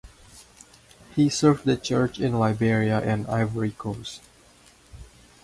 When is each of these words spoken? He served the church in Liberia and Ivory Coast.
He 1.15 1.29
served 1.29 1.63
the 1.63 1.77
church 1.77 2.19
in 2.19 2.33
Liberia 2.39 3.01
and 3.01 3.27
Ivory 3.27 3.69
Coast. 3.77 4.19